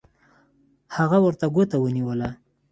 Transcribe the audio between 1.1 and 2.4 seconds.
ورته ګوته ونیوله